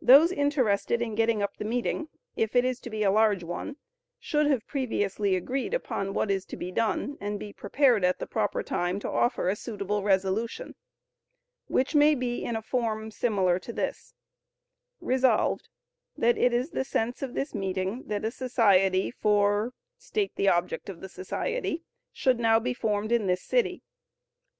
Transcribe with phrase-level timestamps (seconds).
[0.00, 3.76] Those interested in getting up the meeting, if it is to be a large one,
[4.20, 8.26] should have previously agreed upon what is to be done, and be prepared at the
[8.28, 10.76] proper time to offer a suitable resolution,
[11.66, 14.14] which may be in a form similar to this:
[15.00, 15.68] "Resolved,
[16.16, 20.88] That it is the sense of this meeting that a society for [state the object
[20.88, 21.82] of the society]
[22.12, 23.82] should now be formed in this city."